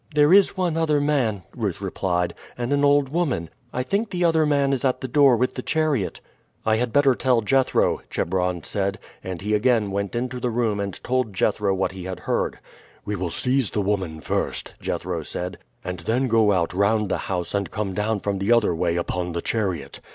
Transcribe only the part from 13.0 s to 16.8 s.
"We will seize the woman first," Jethro said, "and then go out